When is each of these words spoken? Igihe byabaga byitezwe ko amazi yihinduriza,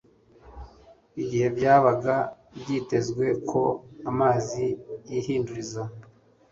Igihe 1.21 1.47
byabaga 1.57 2.15
byitezwe 2.59 3.25
ko 3.49 3.61
amazi 4.09 4.65
yihinduriza, 5.09 5.81